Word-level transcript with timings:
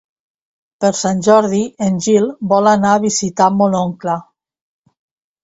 Per 0.85 0.89
Sant 0.99 1.19
Jordi 1.27 1.59
en 1.89 1.99
Gil 2.07 2.25
vol 2.55 2.71
anar 2.73 2.95
a 2.95 3.03
visitar 3.05 3.51
mon 3.61 3.79
oncle. 3.83 4.19